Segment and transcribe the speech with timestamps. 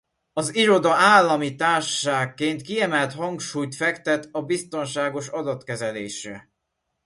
[0.33, 6.49] Az iroda állami társaságként kiemelt hangsúlyt fektet a biztonságos adatkezelésre.